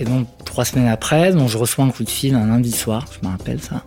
Et 0.00 0.04
donc, 0.04 0.26
trois 0.44 0.64
semaines 0.64 0.88
après, 0.88 1.32
donc, 1.32 1.48
je 1.48 1.58
reçois 1.58 1.84
un 1.84 1.90
coup 1.90 2.04
de 2.04 2.10
fil 2.10 2.34
un 2.34 2.46
lundi 2.46 2.70
soir, 2.72 3.06
je 3.10 3.26
me 3.26 3.32
rappelle 3.32 3.60
ça. 3.60 3.84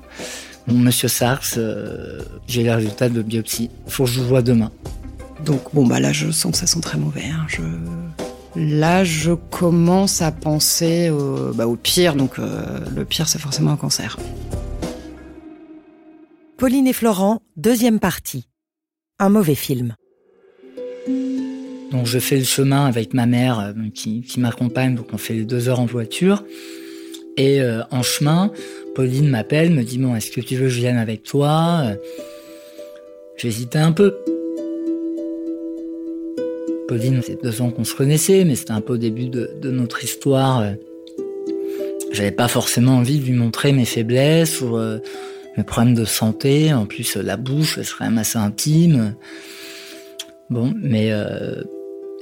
Bon, 0.67 0.77
Monsieur 0.77 1.07
Sars, 1.07 1.41
euh, 1.57 2.21
j'ai 2.47 2.63
les 2.63 2.73
résultats 2.73 3.09
de 3.09 3.21
biopsie. 3.21 3.69
Faut 3.87 4.03
que 4.03 4.09
je 4.09 4.19
vous 4.19 4.27
vois 4.27 4.41
demain. 4.41 4.71
Donc, 5.45 5.73
bon, 5.73 5.87
bah 5.87 5.99
là, 5.99 6.11
je 6.11 6.29
sens 6.31 6.51
que 6.51 6.57
ça 6.57 6.67
sent 6.67 6.81
très 6.81 6.97
mauvais. 6.97 7.23
hein. 7.25 7.45
Je... 7.47 7.61
Là, 8.55 9.03
je 9.05 9.31
commence 9.31 10.21
à 10.21 10.31
penser 10.31 11.09
au, 11.09 11.53
bah, 11.53 11.67
au 11.67 11.77
pire. 11.77 12.15
Donc, 12.15 12.37
euh, 12.37 12.79
le 12.93 13.05
pire, 13.05 13.27
c'est 13.27 13.39
forcément 13.39 13.71
un 13.71 13.77
cancer. 13.77 14.17
Pauline 16.57 16.85
et 16.85 16.93
Florent, 16.93 17.41
deuxième 17.55 17.99
partie. 17.99 18.47
Un 19.17 19.29
mauvais 19.29 19.55
film. 19.55 19.95
Donc 21.91 22.05
je 22.05 22.19
fais 22.19 22.37
le 22.37 22.45
chemin 22.45 22.85
avec 22.85 23.13
ma 23.13 23.25
mère 23.25 23.59
euh, 23.59 23.73
qui, 23.93 24.21
qui 24.21 24.39
m'accompagne, 24.39 24.95
donc 24.95 25.07
on 25.13 25.17
fait 25.17 25.33
les 25.33 25.43
deux 25.43 25.67
heures 25.67 25.81
en 25.81 25.85
voiture. 25.85 26.43
Et 27.37 27.61
euh, 27.61 27.81
en 27.91 28.01
chemin, 28.01 28.51
Pauline 28.95 29.29
m'appelle, 29.29 29.71
me 29.71 29.83
dit 29.83 29.97
bon, 29.97 30.15
est-ce 30.15 30.31
que 30.31 30.41
tu 30.41 30.55
veux 30.55 30.63
que 30.63 30.69
je 30.69 30.79
vienne 30.79 30.97
avec 30.97 31.23
toi? 31.23 31.81
Euh, 31.83 31.95
J'hésitais 33.37 33.79
un 33.79 33.91
peu. 33.91 34.15
Pauline, 36.87 37.21
c'est 37.23 37.41
deux 37.41 37.61
ans 37.61 37.71
qu'on 37.71 37.83
se 37.83 37.95
connaissait, 37.95 38.45
mais 38.45 38.55
c'était 38.55 38.71
un 38.71 38.81
peu 38.81 38.93
au 38.93 38.97
début 38.97 39.27
de, 39.27 39.49
de 39.61 39.71
notre 39.71 40.03
histoire. 40.03 40.63
J'avais 42.11 42.31
pas 42.31 42.47
forcément 42.47 42.97
envie 42.97 43.19
de 43.19 43.25
lui 43.25 43.33
montrer 43.33 43.71
mes 43.71 43.85
faiblesses 43.85 44.61
ou 44.61 44.77
mes 45.57 45.63
problèmes 45.63 45.95
de 45.95 46.05
santé. 46.05 46.71
En 46.71 46.85
plus, 46.85 47.15
la 47.15 47.37
bouche, 47.37 47.79
c'est 47.81 47.95
quand 47.97 48.05
même 48.05 48.19
assez 48.19 48.37
intime. 48.37 49.15
Bon, 50.51 50.73
mais 50.79 51.11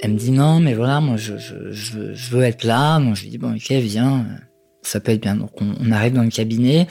elle 0.02 0.14
me 0.14 0.18
dit 0.18 0.32
non, 0.32 0.60
mais 0.60 0.74
voilà, 0.74 1.00
moi 1.02 1.18
je, 1.18 1.38
je, 1.38 1.72
je, 1.72 1.92
veux, 1.98 2.14
je 2.14 2.30
veux 2.32 2.44
être 2.44 2.64
là. 2.64 3.00
Donc 3.00 3.16
je 3.16 3.24
lui 3.24 3.30
dis 3.30 3.38
bon, 3.38 3.56
ok, 3.56 3.72
viens, 3.72 4.26
ça 4.82 5.00
peut 5.00 5.12
être 5.12 5.22
bien. 5.22 5.36
Donc 5.36 5.52
on, 5.62 5.74
on 5.80 5.92
arrive 5.92 6.14
dans 6.14 6.24
le 6.24 6.30
cabinet, 6.30 6.88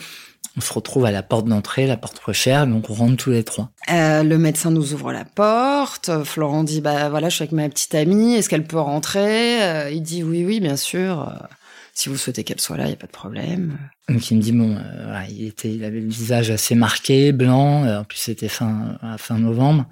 on 0.57 0.61
se 0.61 0.73
retrouve 0.73 1.05
à 1.05 1.11
la 1.11 1.23
porte 1.23 1.47
d'entrée, 1.47 1.87
la 1.87 1.97
porte 1.97 2.19
recherche, 2.19 2.69
donc 2.69 2.91
on 2.91 2.95
rentre 2.95 3.17
tous 3.17 3.31
les 3.31 3.45
trois. 3.45 3.71
Euh, 3.91 4.23
le 4.23 4.39
médecin 4.39 4.71
nous 4.71 4.93
ouvre 4.93 5.13
la 5.13 5.25
porte. 5.25 6.11
Florent 6.25 6.65
dit 6.65 6.81
bah 6.81 7.09
voilà, 7.09 7.29
je 7.29 7.37
suis 7.37 7.43
avec 7.45 7.53
ma 7.53 7.69
petite 7.69 7.95
amie. 7.95 8.35
Est-ce 8.35 8.49
qu'elle 8.49 8.65
peut 8.67 8.79
rentrer? 8.81 9.63
Euh, 9.63 9.91
Il 9.91 10.03
dit 10.03 10.23
oui, 10.23 10.45
oui, 10.45 10.61
bien 10.61 10.77
sûr. 10.77 11.29
Euh, 11.29 11.47
Si 11.95 12.09
vous 12.09 12.17
souhaitez 12.17 12.45
qu'elle 12.45 12.61
soit 12.61 12.77
là, 12.77 12.85
il 12.87 12.91
y 12.91 12.93
a 12.93 12.97
pas 12.97 13.07
de 13.07 13.13
problème. 13.13 13.79
Donc 14.09 14.31
il 14.31 14.37
me 14.37 14.43
dit 14.43 14.53
bon, 14.53 14.77
euh, 14.77 15.05
voilà, 15.05 15.25
il 15.29 15.47
était, 15.47 15.73
il 15.73 15.83
avait 15.85 16.01
le 16.01 16.09
visage 16.09 16.51
assez 16.51 16.75
marqué, 16.75 17.33
blanc. 17.33 17.85
euh, 17.85 18.01
en 18.01 18.05
plus 18.05 18.19
c'était 18.19 18.49
fin 18.49 18.99
fin 19.19 19.39
novembre. 19.39 19.85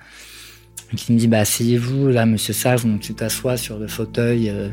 Donc 0.91 1.09
il 1.09 1.15
me 1.15 1.19
dit 1.19 1.29
bah 1.29 1.41
asseyez-vous 1.41 2.09
là, 2.09 2.27
Monsieur 2.27 2.53
Sage, 2.53 2.84
donc 2.84 3.01
tu 3.01 3.15
t'assois 3.15 3.56
sur 3.56 3.79
le 3.79 3.89
fauteuil, 3.89 4.51
euh, 4.51 4.69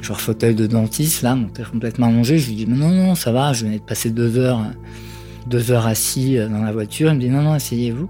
genre 0.00 0.20
fauteuil 0.20 0.54
de 0.54 0.66
dentiste 0.66 1.22
là, 1.22 1.34
donc 1.34 1.52
t'es 1.52 1.62
complètement 1.62 2.08
allongé. 2.08 2.38
Je 2.38 2.48
lui 2.48 2.56
dis 2.56 2.66
non 2.66 2.88
non 2.88 3.14
ça 3.14 3.32
va, 3.32 3.52
je 3.52 3.64
venais 3.64 3.78
de 3.78 3.84
passer 3.84 4.10
deux 4.10 4.38
heures, 4.38 4.62
deux 5.46 5.70
heures 5.70 5.86
assis 5.86 6.38
euh, 6.38 6.48
dans 6.48 6.62
la 6.62 6.72
voiture. 6.72 7.10
Il 7.10 7.16
me 7.16 7.20
dit 7.20 7.28
non 7.28 7.42
non 7.42 7.52
asseyez-vous. 7.52 8.08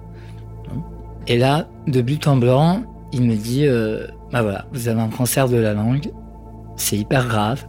Et 1.26 1.38
là, 1.38 1.68
de 1.86 2.02
but 2.02 2.26
en 2.28 2.36
blanc, 2.36 2.84
il 3.12 3.22
me 3.22 3.34
dit 3.34 3.66
euh, 3.66 4.06
bah 4.32 4.42
voilà, 4.42 4.66
vous 4.72 4.88
avez 4.88 5.00
un 5.00 5.08
cancer 5.08 5.48
de 5.48 5.56
la 5.56 5.74
langue, 5.74 6.12
c'est 6.76 6.96
hyper 6.96 7.26
grave. 7.26 7.66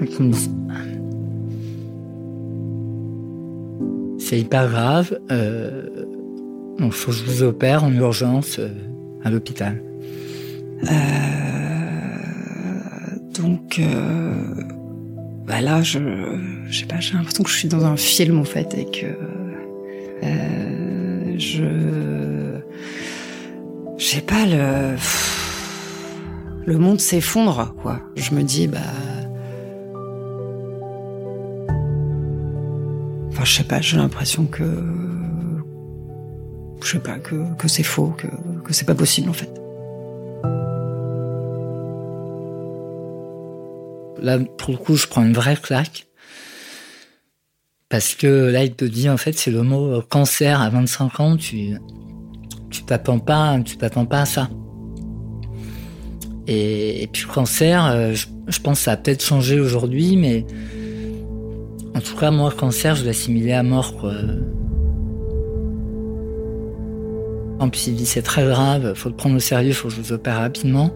Il 0.00 0.26
me 0.26 0.32
C'est 4.18 4.38
hyper 4.38 4.68
grave. 4.70 5.18
Euh, 5.30 6.04
donc, 6.78 6.92
faut 6.92 7.10
que 7.10 7.16
je 7.16 7.24
vous 7.24 7.42
opère 7.42 7.84
en 7.84 7.92
urgence 7.92 8.58
euh, 8.58 8.68
à 9.24 9.30
l'hôpital. 9.30 9.82
Euh, 10.84 10.90
donc, 13.38 13.78
euh, 13.78 14.32
bah 15.46 15.60
là, 15.60 15.82
je, 15.82 15.98
je 16.66 16.80
sais 16.80 16.86
pas, 16.86 17.00
j'ai 17.00 17.14
l'impression 17.14 17.44
que 17.44 17.50
je 17.50 17.56
suis 17.56 17.68
dans 17.68 17.84
un 17.84 17.96
film 17.96 18.38
en 18.38 18.44
fait 18.44 18.74
et 18.78 18.86
que 18.86 19.06
euh, 20.22 21.34
je, 21.36 22.60
je 23.98 24.04
sais 24.04 24.20
pas 24.20 24.46
le, 24.46 24.94
le 26.66 26.78
monde 26.78 27.00
s'effondre 27.00 27.74
quoi. 27.82 28.00
Je 28.16 28.34
me 28.34 28.42
dis 28.42 28.68
bah, 28.68 28.78
je 33.44 33.54
sais 33.56 33.64
pas, 33.64 33.80
j'ai 33.80 33.96
l'impression 33.96 34.46
que, 34.46 34.64
je 36.82 36.88
sais 36.88 36.98
pas 36.98 37.18
que 37.18 37.68
c'est 37.68 37.82
faux, 37.82 38.14
que 38.64 38.72
c'est 38.72 38.86
pas 38.86 38.94
possible 38.94 39.30
en 39.30 39.34
fait. 39.34 39.60
Là, 44.22 44.38
pour 44.58 44.70
le 44.70 44.76
coup, 44.76 44.96
je 44.96 45.06
prends 45.06 45.22
une 45.22 45.32
vraie 45.32 45.56
claque. 45.56 46.06
Parce 47.88 48.14
que 48.14 48.26
là, 48.26 48.64
il 48.64 48.74
te 48.74 48.84
dit, 48.84 49.08
en 49.08 49.16
fait, 49.16 49.36
c'est 49.36 49.50
le 49.50 49.62
mot 49.62 49.94
euh, 49.94 50.02
cancer 50.08 50.60
à 50.60 50.70
25 50.70 51.20
ans, 51.20 51.36
tu, 51.36 51.76
tu 52.70 52.84
t'attends 52.84 53.18
pas, 53.18 53.58
tu 53.64 53.76
t'attends 53.76 54.06
pas 54.06 54.20
à 54.20 54.26
ça. 54.26 54.48
Et, 56.46 57.02
et 57.02 57.06
puis 57.08 57.24
cancer, 57.24 57.84
euh, 57.86 58.12
je, 58.14 58.26
je 58.46 58.60
pense 58.60 58.78
que 58.78 58.84
ça 58.84 58.92
a 58.92 58.96
peut-être 58.96 59.24
changé 59.24 59.58
aujourd'hui, 59.58 60.16
mais 60.16 60.46
en 61.94 62.00
tout 62.00 62.16
cas, 62.16 62.30
moi, 62.30 62.52
cancer, 62.56 62.94
je 62.96 63.04
l'assimilais 63.04 63.52
à 63.52 63.62
mort, 63.62 63.96
quoi. 63.96 64.14
En 67.58 67.68
plus, 67.68 67.88
il 67.88 67.94
dit, 67.96 68.06
c'est 68.06 68.22
très 68.22 68.44
grave, 68.44 68.94
faut 68.94 69.10
le 69.10 69.14
prendre 69.16 69.36
au 69.36 69.40
sérieux, 69.40 69.72
faut 69.72 69.88
que 69.88 69.94
je 69.94 70.00
vous 70.00 70.12
opère 70.12 70.36
rapidement. 70.38 70.90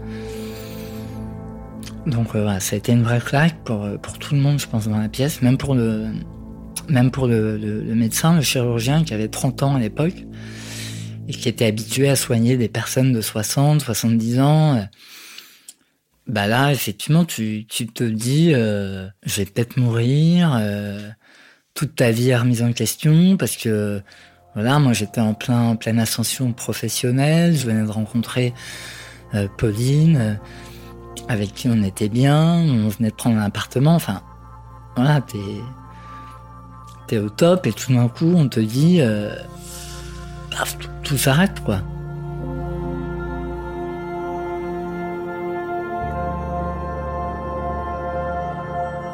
Donc 2.06 2.34
euh, 2.34 2.43
voilà, 2.43 2.60
ça 2.60 2.75
a 2.75 2.78
été 2.78 2.93
une 2.93 3.03
vraie 3.03 3.21
claque 3.21 3.56
pour, 3.65 3.84
euh, 3.84 3.97
pour 3.99 4.19
tout 4.19 4.34
le 4.34 4.41
monde, 4.41 4.59
je 4.59 4.66
pense, 4.66 4.88
dans 4.88 4.99
la 4.99 5.09
pièce, 5.09 5.43
même 5.43 5.56
pour 5.59 5.75
le, 5.75 6.06
même 6.88 7.11
pour 7.11 7.26
le, 7.26 7.56
le- 7.59 7.82
le 7.82 7.94
médecin, 7.94 8.34
le 8.37 8.43
chirurgien 8.43 9.05
qui 9.05 9.12
avait 9.15 9.28
30 9.28 9.62
ans 9.62 9.75
à 9.76 9.78
l'époque 9.78 10.25
et 11.28 11.32
qui 11.32 11.49
était 11.49 11.66
habitué 11.66 12.09
à 12.09 12.16
soigner 12.16 12.56
des 12.56 12.69
personnes 12.69 13.12
de 13.12 13.21
60, 13.21 13.81
70 13.81 14.41
ans. 14.41 14.87
Bah 16.27 16.47
là, 16.47 16.73
effectivement, 16.73 17.25
tu, 17.25 17.67
tu 17.69 17.87
te 17.87 18.05
dis, 18.05 18.53
euh, 18.55 19.09
je 19.25 19.37
vais 19.37 19.45
peut-être 19.45 19.77
mourir, 19.77 20.57
euh, 20.59 21.11
toute 21.75 21.97
ta 21.97 22.11
vie 22.11 22.31
est 22.31 22.37
remise 22.37 22.62
en 22.62 22.73
question 22.73 23.37
parce 23.37 23.57
que 23.57 24.03
voilà, 24.55 24.79
moi 24.79 24.93
j'étais 24.95 25.21
en 25.21 25.35
plein, 25.35 25.61
en 25.61 25.77
pleine 25.77 25.99
ascension 25.99 26.53
professionnelle, 26.53 27.57
je 27.57 27.67
venais 27.67 27.85
de 27.85 27.91
rencontrer 27.91 28.55
euh, 29.35 29.49
Pauline. 29.59 30.17
euh, 30.17 30.35
avec 31.29 31.55
qui 31.55 31.69
on 31.69 31.83
était 31.83 32.09
bien, 32.09 32.56
on 32.59 32.89
venait 32.89 33.11
de 33.11 33.15
prendre 33.15 33.39
un 33.39 33.45
appartement, 33.45 33.95
enfin, 33.95 34.23
voilà, 34.97 35.21
t'es, 35.21 35.39
t'es 37.06 37.19
au 37.19 37.31
top 37.31 37.67
et 37.67 37.73
tout 37.73 37.93
d'un 37.93 38.09
coup 38.09 38.33
on 38.37 38.49
te 38.49 38.61
dit, 38.61 39.01
euh, 39.01 39.35
tout, 40.51 40.89
tout 41.03 41.19
s'arrête 41.19 41.61
quoi. 41.65 41.81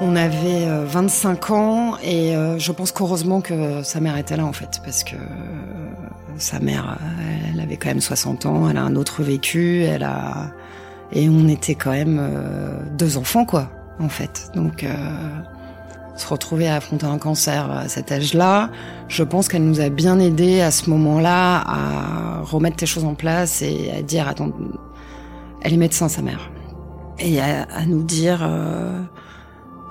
On 0.02 0.16
avait 0.16 0.66
euh, 0.66 0.84
25 0.86 1.50
ans 1.50 1.96
et 2.02 2.34
euh, 2.34 2.58
je 2.58 2.72
pense 2.72 2.90
qu'heureusement 2.90 3.42
que 3.42 3.82
sa 3.82 4.00
mère 4.00 4.16
était 4.16 4.36
là 4.36 4.46
en 4.46 4.52
fait 4.52 4.80
parce 4.82 5.04
que 5.04 5.14
euh, 5.14 5.18
sa 6.38 6.58
mère 6.58 6.96
euh, 7.00 7.50
elle 7.52 7.60
avait 7.60 7.76
quand 7.76 7.90
même 7.90 8.00
60 8.00 8.46
ans, 8.46 8.70
elle 8.70 8.78
a 8.78 8.82
un 8.82 8.96
autre 8.96 9.22
vécu, 9.22 9.82
elle 9.82 10.02
a 10.02 10.52
et 11.12 11.28
on 11.28 11.48
était 11.48 11.74
quand 11.74 11.90
même 11.90 12.18
euh, 12.18 12.78
deux 12.96 13.18
enfants 13.18 13.44
quoi 13.44 13.70
en 13.98 14.08
fait. 14.08 14.50
Donc 14.54 14.84
euh, 14.84 14.94
se 16.16 16.26
retrouver 16.26 16.66
à 16.66 16.76
affronter 16.76 17.04
un 17.04 17.18
cancer 17.18 17.70
à 17.70 17.88
cet 17.88 18.10
âge-là, 18.10 18.70
je 19.08 19.22
pense 19.22 19.48
qu'elle 19.48 19.64
nous 19.64 19.80
a 19.80 19.90
bien 19.90 20.18
aidé 20.18 20.62
à 20.62 20.70
ce 20.70 20.88
moment-là 20.88 21.62
à 21.66 22.40
remettre 22.42 22.78
les 22.80 22.86
choses 22.86 23.04
en 23.04 23.14
place 23.14 23.60
et 23.60 23.90
à 23.96 24.00
dire 24.00 24.28
attends 24.28 24.50
elle 25.60 25.74
est 25.74 25.78
médecin 25.78 26.08
sa 26.08 26.22
mère 26.22 26.50
et 27.18 27.38
à, 27.38 27.64
à 27.64 27.84
nous 27.84 28.02
dire 28.02 28.40
euh, 28.42 29.02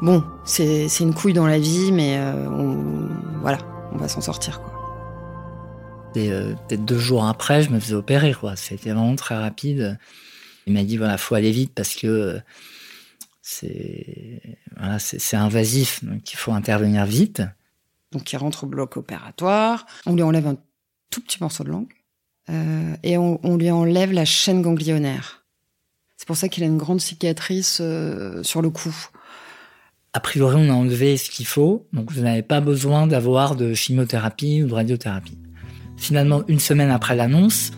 Bon, 0.02 0.24
c'est 0.46 0.88
une 1.00 1.14
couille 1.14 1.34
dans 1.34 1.48
la 1.48 1.60
vie, 1.60 1.92
mais 1.92 2.18
euh, 2.18 2.48
on, 2.50 3.10
voilà, 3.42 3.58
on 3.92 3.98
va 3.98 4.08
s'en 4.08 4.22
sortir. 4.22 4.62
Quoi. 4.62 4.80
Et 6.16 6.32
euh, 6.32 6.54
peut-être 6.68 6.86
deux 6.86 6.98
jours 6.98 7.26
après, 7.26 7.62
je 7.62 7.70
me 7.70 7.80
faisais 7.80 7.94
opérer 7.94 8.34
quoi. 8.34 8.56
C'était 8.56 8.92
vraiment 8.92 9.16
très 9.16 9.36
rapide. 9.36 10.00
Il 10.66 10.74
m'a 10.74 10.84
dit 10.84 10.98
voilà, 10.98 11.18
faut 11.18 11.36
aller 11.36 11.52
vite 11.52 11.74
parce 11.74 11.96
que 11.96 12.08
euh, 12.08 12.40
c'est 13.42 14.42
voilà, 14.78 14.98
invasif, 15.34 16.04
donc 16.04 16.32
il 16.32 16.36
faut 16.36 16.52
intervenir 16.52 17.06
vite. 17.06 17.42
Donc 18.12 18.32
il 18.32 18.38
rentre 18.38 18.64
au 18.64 18.68
bloc 18.68 18.98
opératoire, 18.98 19.86
on 20.06 20.16
lui 20.16 20.24
enlève 20.24 20.48
un 20.48 20.58
tout 21.12 21.22
petit 21.22 21.38
morceau 21.42 21.64
de 21.64 21.70
langue 21.70 21.94
euh, 22.50 22.96
et 23.04 23.18
on, 23.18 23.40
on 23.44 23.56
lui 23.56 23.70
enlève 23.70 24.12
la 24.12 24.26
chaîne 24.26 24.62
ganglionnaire. 24.62 25.46
C'est 26.18 26.28
pour 26.28 26.38
ça 26.38 26.50
qu'il 26.50 26.64
a 26.64 26.68
une 26.68 26.78
grande 26.78 27.00
cicatrice 27.00 27.82
sur 28.44 28.62
le 28.62 28.70
cou. 28.70 28.94
A 30.12 30.20
priori, 30.20 30.56
on 30.58 30.72
a 30.72 30.74
enlevé 30.74 31.18
ce 31.18 31.30
qu'il 31.30 31.46
faut, 31.46 31.86
donc 31.94 32.12
vous 32.12 32.22
n'avez 32.22 32.42
pas 32.42 32.62
besoin 32.62 33.06
d'avoir 33.06 33.56
de 33.56 33.76
chimiothérapie 33.76 34.64
ou 34.64 34.68
de 34.68 34.74
radiothérapie. 34.74 35.38
Finalement, 35.98 36.42
une 36.48 36.60
semaine 36.60 36.90
après 36.90 37.16
l'annonce, 37.16 37.72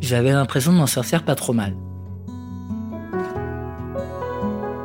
j'avais 0.00 0.32
l'impression 0.32 0.72
de 0.72 0.78
m'en 0.78 0.88
sortir 0.88 1.24
pas 1.24 1.36
trop 1.36 1.52
mal. 1.52 1.76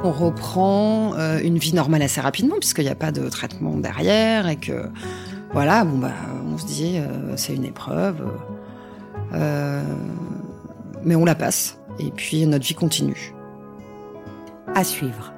On 0.04 0.12
reprend 0.12 1.16
euh, 1.16 1.40
une 1.42 1.58
vie 1.58 1.74
normale 1.74 2.04
assez 2.04 2.22
rapidement 2.22 2.58
puisqu'il 2.60 2.84
n'y 2.84 2.92
a 2.92 2.96
pas 2.96 3.12
de 3.12 3.28
traitement 3.30 3.76
derrière 3.78 4.48
et 4.48 4.58
que 4.58 4.90
voilà, 5.54 5.86
bon 5.86 5.98
bah 5.98 6.12
on 6.46 6.58
se 6.60 6.66
dit 6.68 6.98
euh, 6.98 7.36
c'est 7.36 7.56
une 7.56 7.66
épreuve, 7.66 8.22
euh, 9.34 9.82
mais 11.04 11.16
on 11.16 11.26
la 11.26 11.36
passe 11.36 11.80
et 12.00 12.12
puis 12.12 12.46
notre 12.46 12.66
vie 12.66 12.76
continue. 12.76 13.34
À 14.76 14.84
suivre. 14.84 15.33